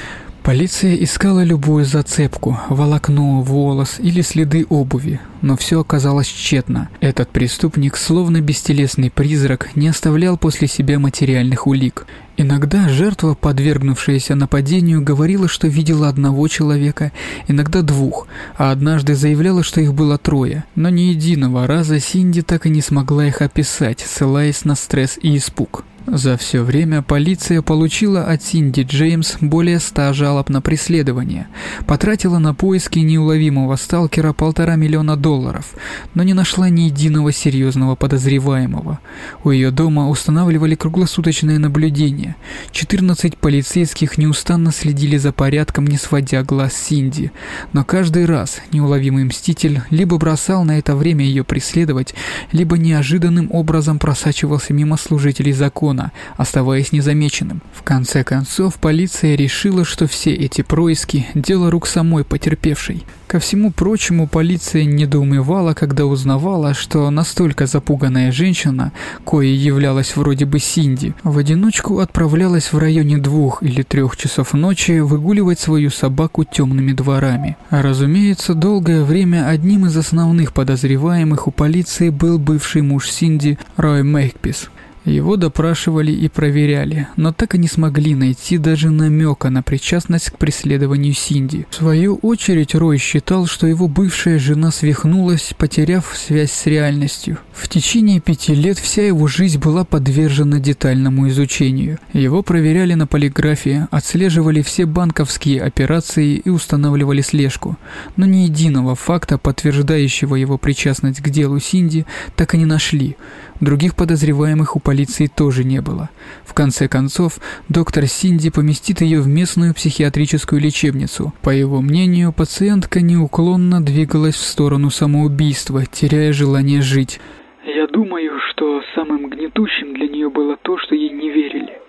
Полиция 0.49 0.95
искала 0.95 1.45
любую 1.45 1.85
зацепку, 1.85 2.59
волокно, 2.71 3.43
волос 3.43 3.97
или 3.99 4.23
следы 4.23 4.65
обуви, 4.71 5.21
но 5.43 5.59
все 5.59 5.79
оказалось 5.79 6.27
тщетно. 6.27 6.89
Этот 7.01 7.29
преступник, 7.29 7.99
словно 7.99 8.41
бестелесный 8.41 9.11
призрак, 9.11 9.77
не 9.77 9.89
оставлял 9.89 10.39
после 10.39 10.67
себя 10.67 10.99
материальных 10.99 11.67
улик. 11.67 12.07
Иногда 12.39 12.89
жертва, 12.89 13.35
подвергнувшаяся 13.35 14.37
нападению, 14.37 15.03
говорила, 15.03 15.49
что 15.49 15.69
видела 15.69 16.09
одного 16.09 16.49
человека, 16.49 17.13
иногда 17.47 17.83
двух, 17.83 18.27
а 18.57 18.71
однажды 18.71 19.15
заявляла, 19.17 19.63
что 19.63 19.83
их 19.83 19.93
было 19.93 20.17
трое. 20.17 20.65
Но 20.75 20.89
ни 20.89 21.03
единого 21.03 21.67
раза 21.67 22.01
Синди 22.01 22.41
так 22.41 22.65
и 22.65 22.71
не 22.71 22.81
смогла 22.81 23.27
их 23.27 23.43
описать, 23.43 24.01
ссылаясь 24.01 24.65
на 24.65 24.77
стресс 24.77 25.19
и 25.21 25.37
испуг. 25.37 25.85
За 26.11 26.39
все 26.39 26.63
время 26.63 27.03
полиция 27.03 27.61
получила 27.61 28.25
от 28.25 28.43
Синди 28.43 28.81
Джеймс 28.81 29.37
более 29.43 29.79
ста 29.79 30.15
жалоб 30.15 30.49
на 30.49 30.63
преследование, 30.63 31.49
потратила 31.87 32.39
на 32.39 32.55
поиски 32.55 32.99
неуловимого 33.01 33.77
сталкера 33.77 34.33
полтора 34.33 34.77
миллиона 34.77 35.17
долларов, 35.17 35.75
но 36.15 36.23
не 36.23 36.33
нашла 36.33 36.71
ни 36.71 36.83
единого 36.83 37.31
серьезного 37.31 37.95
подозреваемого. 37.95 39.01
У 39.45 39.51
ее 39.51 39.71
дома 39.71 40.09
устанавливали 40.09 40.77
круглосуточное 40.77 41.59
наблюдение. 41.59 42.37
14 42.71 43.37
полицейских 43.37 44.17
неустанно 44.17 44.73
следили 44.73 45.19
за 45.19 45.33
порядком, 45.33 45.87
не 45.87 45.99
сводя 45.99 46.43
глаз 46.43 46.73
Синди, 46.75 47.33
но 47.75 47.85
каждый 47.85 48.25
раз 48.25 48.61
неуловимый 48.73 49.25
мститель 49.25 49.83
либо 49.91 50.17
бросал 50.17 50.65
на 50.65 50.79
это 50.79 50.97
время 50.97 51.27
ее 51.27 51.45
преследовать, 51.45 52.15
либо 52.51 52.79
неожиданным 52.79 53.51
образом 53.53 53.99
просачивался 53.99 54.73
мимо 54.73 54.97
служителей 54.97 55.53
закона, 55.53 55.98
района, 55.99 56.13
оставаясь 56.37 56.93
незамеченным. 56.93 57.61
В 57.75 57.83
конце 57.83 58.25
концов, 58.25 58.75
полиция 58.77 59.37
решила, 59.37 59.85
что 59.85 60.07
все 60.07 60.35
эти 60.35 60.63
происки– 60.63 61.27
дело 61.35 61.71
рук 61.71 61.87
самой 61.87 62.25
потерпевшей. 62.25 63.05
Ко 63.27 63.41
всему 63.41 63.71
прочему, 63.71 64.27
полиция 64.27 64.85
недоумевала, 64.85 65.75
когда 65.75 66.07
узнавала, 66.07 66.73
что 66.73 67.11
настолько 67.11 67.67
запуганная 67.67 68.33
женщина, 68.33 68.93
коей 69.27 69.55
являлась 69.55 70.17
вроде 70.17 70.47
бы 70.47 70.59
Синди, 70.59 71.15
в 71.25 71.37
одиночку 71.37 71.99
отправлялась 71.99 72.73
в 72.73 72.79
районе 72.79 73.19
двух 73.19 73.63
или 73.63 73.83
трех 73.83 74.17
часов 74.17 74.55
ночи 74.55 75.01
выгуливать 75.01 75.61
свою 75.61 75.91
собаку 75.91 76.45
темными 76.45 76.93
дворами. 76.93 77.57
Разумеется, 77.69 78.55
долгое 78.55 79.05
время 79.05 79.47
одним 79.47 79.85
из 79.85 79.97
основных 79.97 80.55
подозреваемых 80.55 81.49
у 81.49 81.51
полиции 81.51 82.09
был 82.09 82.39
бывший 82.39 82.81
муж 82.81 83.11
Синди 83.11 83.59
Рой 83.77 84.03
Мейкпис. 84.03 84.71
Его 85.09 85.37
допрашивали 85.37 86.13
и 86.13 86.29
проверяли, 86.29 87.09
но 87.17 87.33
так 87.33 87.55
и 87.55 87.59
не 87.59 87.67
смогли 87.67 88.15
найти 88.15 88.59
даже 88.59 88.91
намека 88.91 89.49
на 89.49 89.63
причастность 89.63 90.31
к 90.31 90.37
преследованию 90.37 91.15
Синди. 91.15 91.67
В 91.71 91.77
свою 91.77 92.17
очередь 92.17 92.75
Рой 92.75 92.99
считал, 92.99 93.47
что 93.47 93.67
его 93.67 93.89
бывшая 93.89 94.39
жена 94.39 94.71
свихнулась, 94.71 95.55
потеряв 95.57 96.15
связь 96.15 96.53
с 96.53 96.67
реальностью. 96.67 97.39
В 97.55 97.69
течение 97.69 98.21
пяти 98.21 98.55
лет 98.55 98.79
вся 98.79 99.07
его 99.07 99.27
жизнь 99.29 99.59
была 99.59 99.85
подвержена 99.85 100.59
детальному 100.59 101.29
изучению. 101.31 101.99
Его 102.13 102.43
проверяли 102.43 102.93
на 102.93 103.07
полиграфии, 103.07 103.87
отслеживали 103.91 104.61
все 104.61 104.85
банковские 104.85 105.63
операции 105.63 106.37
и 106.37 106.51
устанавливали 106.51 107.23
слежку. 107.23 107.79
Но 108.17 108.27
ни 108.27 108.41
единого 108.41 108.95
факта, 108.95 109.39
подтверждающего 109.39 110.35
его 110.35 110.59
причастность 110.59 111.23
к 111.23 111.31
делу 111.31 111.59
Синди, 111.61 112.05
так 112.37 112.55
и 112.55 112.59
не 112.59 112.67
нашли. 112.67 113.17
Других 113.61 113.97
подозреваемых 113.97 114.77
у 114.77 114.81
полиции 114.81 115.27
тоже 115.27 115.65
не 115.65 115.81
было. 115.81 116.11
В 116.45 116.55
конце 116.55 116.89
концов, 116.89 117.39
доктор 117.69 118.07
Синди 118.07 118.51
поместит 118.51 119.01
ее 119.01 119.21
в 119.21 119.27
местную 119.27 119.75
психиатрическую 119.75 120.61
лечебницу. 120.61 121.33
По 121.43 121.51
его 121.51 121.81
мнению, 121.81 122.33
пациентка 122.33 123.01
неуклонно 123.01 123.85
двигалась 123.85 124.37
в 124.37 124.47
сторону 124.47 124.91
самоубийства, 124.91 125.85
теряя 125.87 126.33
желание 126.33 126.83
жить. 126.83 127.21
«Я 127.65 127.87
думаю, 127.89 128.39
что 128.51 128.81
самым 128.95 129.29
гнетущим 129.29 129.95
для 129.95 130.09
нее 130.09 130.31
было 130.31 130.57
то, 130.63 130.79
что 130.79 130.95
ей 130.95 131.11
не 131.11 131.31
верили. 131.31 131.88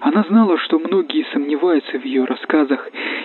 Она 0.00 0.24
знала, 0.28 0.56
что 0.58 0.78
многие 0.78 1.24
сомневаются 1.32 1.98
в 1.98 2.04
ее 2.04 2.24
рассказах, 2.24 2.80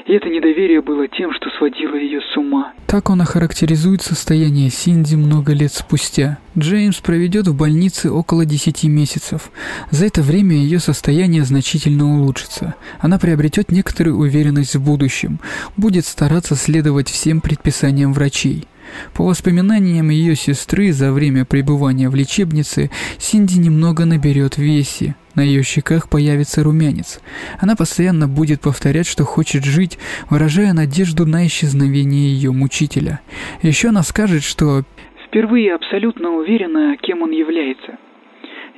и 0.05 0.13
это 0.13 0.27
недоверие 0.29 0.81
было 0.81 1.07
тем, 1.07 1.31
что 1.33 1.49
сводило 1.57 1.95
ее 1.95 2.19
с 2.21 2.37
ума. 2.37 2.73
Так 2.87 3.09
он 3.09 3.21
охарактеризует 3.21 4.01
состояние 4.01 4.69
Синди 4.69 5.15
много 5.15 5.53
лет 5.53 5.71
спустя. 5.71 6.39
Джеймс 6.57 6.99
проведет 6.99 7.47
в 7.47 7.57
больнице 7.57 8.11
около 8.11 8.45
10 8.45 8.83
месяцев. 8.85 9.51
За 9.91 10.05
это 10.05 10.21
время 10.21 10.55
ее 10.55 10.79
состояние 10.79 11.43
значительно 11.43 12.15
улучшится. 12.15 12.75
Она 12.99 13.19
приобретет 13.19 13.71
некоторую 13.71 14.17
уверенность 14.17 14.75
в 14.75 14.83
будущем, 14.83 15.39
будет 15.77 16.05
стараться 16.05 16.55
следовать 16.55 17.09
всем 17.09 17.41
предписаниям 17.41 18.13
врачей. 18.13 18.65
По 19.13 19.23
воспоминаниям 19.23 20.09
ее 20.09 20.35
сестры, 20.35 20.91
за 20.91 21.11
время 21.11 21.45
пребывания 21.45 22.09
в 22.09 22.15
лечебнице 22.15 22.89
Синди 23.17 23.57
немного 23.59 24.05
наберет 24.05 24.57
весе. 24.57 25.15
На 25.35 25.41
ее 25.41 25.63
щеках 25.63 26.09
появится 26.09 26.63
румянец. 26.63 27.19
Она 27.59 27.75
постоянно 27.75 28.27
будет 28.27 28.61
повторять, 28.61 29.07
что 29.07 29.23
хочет 29.23 29.63
жить, 29.63 29.97
выражая 30.29 30.73
надежду 30.73 31.25
на 31.25 31.47
исчезновение 31.47 32.33
ее 32.33 32.51
мучителя. 32.51 33.21
Еще 33.61 33.89
она 33.89 34.03
скажет, 34.03 34.43
что 34.43 34.83
«Впервые 35.27 35.73
абсолютно 35.73 36.29
уверена, 36.31 36.95
кем 37.01 37.23
он 37.23 37.31
является. 37.31 37.97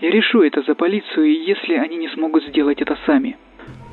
Я 0.01 0.09
решу 0.09 0.41
это 0.41 0.61
за 0.65 0.75
полицию, 0.75 1.45
если 1.45 1.73
они 1.73 1.97
не 1.97 2.07
смогут 2.09 2.43
сделать 2.47 2.81
это 2.81 2.97
сами». 3.05 3.37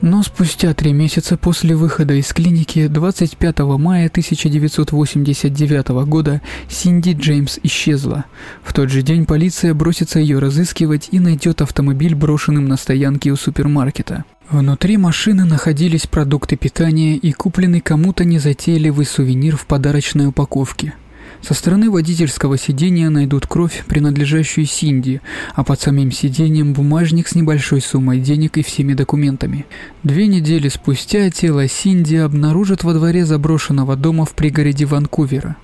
Но 0.02 0.24
спустя 0.24 0.74
три 0.74 0.92
месяца 0.92 1.36
после 1.36 1.76
выхода 1.76 2.14
из 2.14 2.32
клиники 2.32 2.88
25 2.88 3.60
мая 3.78 4.08
1989 4.08 5.88
года 6.06 6.42
Синди 6.68 7.12
Джеймс 7.12 7.60
исчезла. 7.62 8.24
В 8.64 8.72
тот 8.72 8.90
же 8.90 9.02
день 9.02 9.26
полиция 9.26 9.74
бросится 9.74 10.18
ее 10.18 10.40
разыскивать 10.40 11.08
и 11.12 11.20
найдет 11.20 11.62
автомобиль 11.62 12.16
брошенным 12.16 12.66
на 12.66 12.76
стоянке 12.76 13.30
у 13.30 13.36
супермаркета. 13.36 14.24
Внутри 14.50 14.96
машины 14.96 15.44
находились 15.44 16.08
продукты 16.08 16.56
питания 16.56 17.16
и 17.16 17.30
купленный 17.30 17.80
кому-то 17.80 18.24
незатейливый 18.24 19.06
сувенир 19.06 19.56
в 19.56 19.66
подарочной 19.66 20.26
упаковке– 20.26 20.94
со 21.40 21.54
стороны 21.54 21.90
водительского 21.90 22.58
сидения 22.58 23.08
найдут 23.08 23.46
кровь, 23.46 23.84
принадлежащую 23.88 24.66
Синди, 24.66 25.20
а 25.54 25.64
под 25.64 25.80
самим 25.80 26.12
сиденьем 26.12 26.72
бумажник 26.72 27.28
с 27.28 27.34
небольшой 27.34 27.80
суммой 27.80 28.20
денег 28.20 28.58
и 28.58 28.62
всеми 28.62 28.94
документами. 28.94 29.66
Две 30.02 30.26
недели 30.26 30.68
спустя 30.68 31.30
тело 31.30 31.66
Синди 31.68 32.16
обнаружат 32.16 32.84
во 32.84 32.94
дворе 32.94 33.24
заброшенного 33.24 33.96
дома 33.96 34.24
в 34.24 34.34
пригороде 34.34 34.84
Ванкувера. 34.84 35.56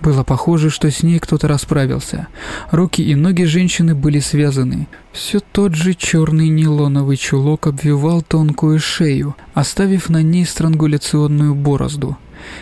Было 0.00 0.22
похоже, 0.22 0.70
что 0.70 0.90
с 0.90 1.02
ней 1.02 1.18
кто-то 1.18 1.46
расправился. 1.46 2.28
Руки 2.70 3.02
и 3.02 3.14
ноги 3.14 3.42
женщины 3.42 3.94
были 3.94 4.18
связаны. 4.18 4.88
Все 5.12 5.40
тот 5.40 5.74
же 5.74 5.92
черный 5.92 6.48
нейлоновый 6.48 7.18
чулок 7.18 7.66
обвивал 7.66 8.22
тонкую 8.22 8.78
шею, 8.78 9.36
оставив 9.52 10.08
на 10.08 10.22
ней 10.22 10.46
странгуляционную 10.46 11.54
борозду. 11.54 12.16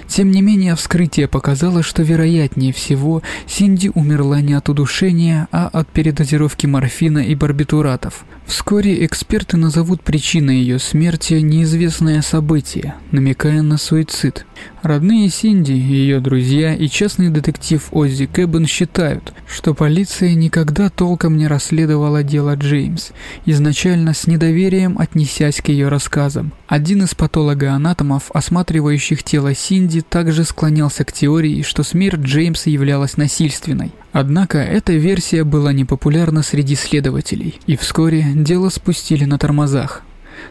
Тем 0.07 0.31
не 0.31 0.43
менее, 0.43 0.75
вскрытие 0.75 1.29
показало, 1.29 1.83
что 1.83 2.03
вероятнее 2.03 2.73
всего 2.73 3.23
Синди 3.47 3.91
умерла 3.95 4.41
не 4.41 4.55
от 4.55 4.69
удушения, 4.69 5.49
а 5.53 5.69
от 5.69 5.89
передозировки 5.89 6.67
морфина 6.67 7.19
и 7.19 7.35
барбитуратов. 7.35 8.25
Вскоре 8.49 9.05
эксперты 9.05 9.59
назовут 9.59 10.01
причиной 10.01 10.57
ее 10.57 10.79
смерти 10.79 11.35
неизвестное 11.35 12.23
событие, 12.23 12.95
намекая 13.13 13.61
на 13.61 13.77
суицид. 13.77 14.47
Родные 14.83 15.29
Синди, 15.29 15.73
ее 15.73 16.19
друзья 16.21 16.75
и 16.75 16.89
частный 16.89 17.29
детектив 17.29 17.87
Оззи 17.91 18.25
Кэббен 18.25 18.67
считают, 18.67 19.35
что 19.47 19.75
полиция 19.75 20.33
никогда 20.35 20.89
толком 20.89 21.37
не 21.37 21.47
расследовала 21.47 22.23
дело 22.23 22.57
Джеймс, 22.57 23.11
изначально 23.45 24.15
с 24.15 24.27
недоверием 24.27 24.99
отнесясь 24.99 25.61
к 25.61 25.69
ее 25.69 25.89
рассказам. 25.89 26.53
Один 26.69 27.03
из 27.03 27.15
патологоанатомов, 27.15 28.31
осматривающих 28.33 29.25
тело 29.25 29.55
Синди, 29.55 30.01
также 30.01 30.45
склонялся 30.45 31.05
к 31.05 31.13
теории, 31.13 31.61
что 31.61 31.83
смерть 31.83 32.21
Джеймса 32.21 32.71
являлась 32.71 33.19
насильственной. 33.19 33.93
Однако 34.21 34.59
эта 34.59 34.95
версия 34.95 35.45
была 35.45 35.73
непопулярна 35.73 36.43
среди 36.43 36.75
следователей, 36.75 37.61
и 37.69 37.77
вскоре 37.77 38.27
дело 38.35 38.69
спустили 38.69 39.25
на 39.25 39.39
тормозах. 39.39 40.03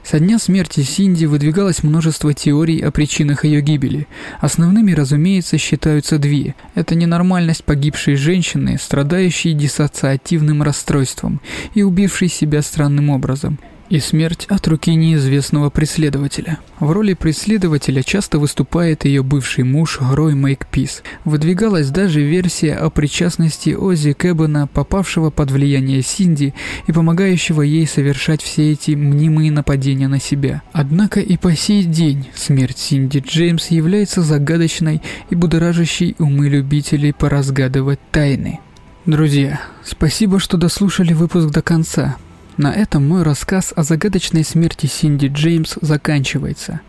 Со 0.06 0.20
дня 0.20 0.40
смерти 0.40 0.84
Синди 0.84 1.26
выдвигалось 1.26 1.84
множество 1.84 2.34
теорий 2.34 2.80
о 2.80 2.92
причинах 2.92 3.44
ее 3.44 3.60
гибели. 3.60 4.08
Основными, 4.40 4.94
разумеется, 4.94 5.58
считаются 5.58 6.18
две. 6.18 6.56
Это 6.76 6.96
ненормальность 6.96 7.66
погибшей 7.66 8.16
женщины, 8.16 8.78
страдающей 8.80 9.52
диссоциативным 9.52 10.64
расстройством 10.64 11.42
и 11.74 11.84
убившей 11.84 12.30
себя 12.30 12.62
странным 12.62 13.10
образом. 13.10 13.60
И 13.90 14.00
смерть 14.00 14.46
от 14.50 14.68
руки 14.68 14.94
неизвестного 14.96 15.70
преследователя. 15.70 16.60
В 16.80 16.92
роли 16.92 17.14
преследователя 17.14 18.04
часто 18.04 18.40
выступает 18.40 19.06
ее 19.06 19.24
бывший 19.24 19.64
муж 19.64 20.00
Рой 20.02 20.36
Мейкпис. 20.36 21.04
Выдвигалась 21.26 21.90
даже 21.90 22.22
версия 22.22 22.74
о 22.74 22.90
причастности 22.90 23.72
Ози 23.72 24.14
Кэббена, 24.14 24.68
попавшего 24.68 25.30
под 25.30 25.52
влияние 25.52 26.02
Синди 26.02 26.54
и 26.88 26.92
помогающего 26.92 27.62
ей 27.62 27.88
совершать 27.88 28.42
все 28.42 28.72
эти 28.72 28.92
мнимые 28.92 29.52
нападения 29.52 30.08
на 30.08 30.20
себя. 30.20 30.62
Однако 30.72 31.20
и 31.20 31.38
по 31.38 31.56
сей 31.56 31.84
день 31.84 32.28
смерть 32.36 32.78
Синди 32.78 33.24
Джеймс 33.26 33.68
является 33.68 34.22
загадочной 34.22 35.02
и 35.30 35.36
будоражащей 35.36 36.16
умы 36.20 36.50
любителей 36.50 37.14
поразгадывать 37.14 38.00
тайны. 38.12 38.60
Друзья, 39.06 39.62
спасибо, 39.86 40.38
что 40.38 40.58
дослушали 40.58 41.14
выпуск 41.14 41.50
до 41.50 41.62
конца. 41.62 42.18
На 42.58 42.74
этом 42.74 43.08
мой 43.08 43.22
рассказ 43.22 43.72
о 43.76 43.84
загадочной 43.84 44.44
смерти 44.44 44.88
Синди 44.88 45.28
Джеймс 45.28 45.78
заканчивается. 45.80 46.82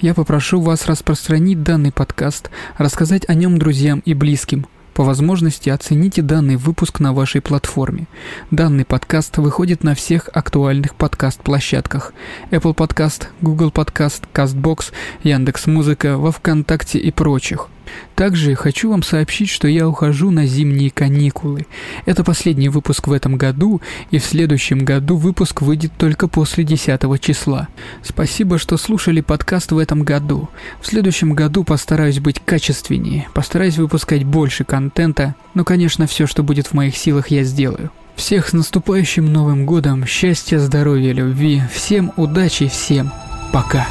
Я 0.00 0.14
попрошу 0.14 0.62
вас 0.62 0.86
распространить 0.86 1.62
данный 1.62 1.92
подкаст, 1.92 2.50
рассказать 2.78 3.28
о 3.28 3.34
нем 3.34 3.58
друзьям 3.58 4.00
и 4.06 4.14
близким. 4.14 4.66
По 4.94 5.04
возможности 5.04 5.68
оцените 5.68 6.22
данный 6.22 6.56
выпуск 6.56 7.00
на 7.00 7.12
вашей 7.12 7.42
платформе. 7.42 8.06
Данный 8.50 8.86
подкаст 8.86 9.36
выходит 9.36 9.84
на 9.84 9.94
всех 9.94 10.30
актуальных 10.32 10.94
подкаст-площадках. 10.94 12.14
Apple 12.50 12.74
Podcast, 12.74 13.26
Google 13.42 13.70
Podcast, 13.70 14.22
CastBox, 14.32 14.86
Яндекс.Музыка, 15.22 16.16
во 16.16 16.32
Вконтакте 16.32 16.98
и 16.98 17.10
прочих– 17.10 17.68
также 18.14 18.54
хочу 18.54 18.90
вам 18.90 19.02
сообщить, 19.02 19.48
что 19.48 19.66
я 19.68 19.88
ухожу 19.88 20.30
на 20.30 20.46
зимние 20.46 20.90
каникулы. 20.90 21.66
Это 22.06 22.24
последний 22.24 22.68
выпуск 22.68 23.08
в 23.08 23.12
этом 23.12 23.36
году, 23.36 23.80
и 24.10 24.18
в 24.18 24.24
следующем 24.24 24.84
году 24.84 25.16
выпуск 25.16 25.62
выйдет 25.62 25.92
только 25.96 26.28
после 26.28 26.64
10 26.64 27.00
числа. 27.20 27.68
Спасибо, 28.02 28.58
что 28.58 28.76
слушали 28.76 29.20
подкаст 29.20 29.72
в 29.72 29.78
этом 29.78 30.02
году. 30.02 30.48
В 30.80 30.86
следующем 30.86 31.34
году 31.34 31.64
постараюсь 31.64 32.20
быть 32.20 32.40
качественнее, 32.44 33.28
постараюсь 33.32 33.78
выпускать 33.78 34.24
больше 34.24 34.64
контента, 34.64 35.34
но, 35.54 35.64
конечно, 35.64 36.06
все, 36.06 36.26
что 36.26 36.42
будет 36.42 36.66
в 36.68 36.74
моих 36.74 36.96
силах, 36.96 37.28
я 37.28 37.42
сделаю. 37.42 37.90
Всех 38.16 38.48
с 38.48 38.52
наступающим 38.52 39.32
Новым 39.32 39.64
Годом, 39.64 40.06
счастья, 40.06 40.58
здоровья, 40.58 41.12
любви, 41.12 41.62
всем 41.72 42.12
удачи, 42.16 42.68
всем 42.68 43.10
пока. 43.50 43.86